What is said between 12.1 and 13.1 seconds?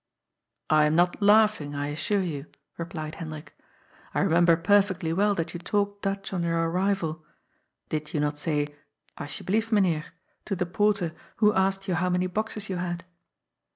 boxes you had